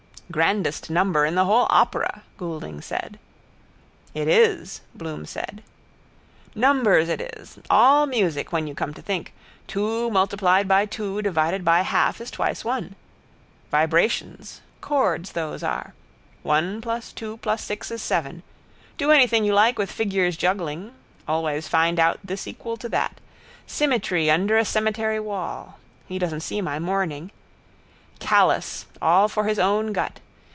—Grandest 0.31 0.89
number 0.89 1.25
in 1.25 1.35
the 1.35 1.43
whole 1.43 1.67
opera, 1.69 2.23
Goulding 2.37 2.79
said. 2.79 3.19
—It 4.13 4.29
is, 4.29 4.79
Bloom 4.95 5.25
said. 5.25 5.61
Numbers 6.55 7.09
it 7.09 7.19
is. 7.35 7.59
All 7.69 8.05
music 8.05 8.53
when 8.53 8.65
you 8.65 8.73
come 8.73 8.93
to 8.93 9.01
think. 9.01 9.33
Two 9.67 10.09
multiplied 10.09 10.69
by 10.69 10.85
two 10.85 11.21
divided 11.21 11.65
by 11.65 11.81
half 11.81 12.21
is 12.21 12.31
twice 12.31 12.63
one. 12.63 12.95
Vibrations: 13.71 14.61
chords 14.79 15.33
those 15.33 15.63
are. 15.63 15.93
One 16.43 16.79
plus 16.79 17.11
two 17.11 17.35
plus 17.35 17.61
six 17.61 17.91
is 17.91 18.01
seven. 18.01 18.41
Do 18.97 19.11
anything 19.11 19.43
you 19.43 19.53
like 19.53 19.77
with 19.77 19.91
figures 19.91 20.37
juggling. 20.37 20.93
Always 21.27 21.67
find 21.67 21.99
out 21.99 22.19
this 22.23 22.47
equal 22.47 22.77
to 22.77 22.87
that. 22.87 23.19
Symmetry 23.67 24.31
under 24.31 24.57
a 24.57 24.63
cemetery 24.63 25.19
wall. 25.19 25.77
He 26.07 26.17
doesn't 26.17 26.39
see 26.39 26.61
my 26.61 26.79
mourning. 26.79 27.31
Callous: 28.21 28.85
all 29.01 29.27
for 29.27 29.45
his 29.45 29.57
own 29.57 29.91
gut. 29.93 30.19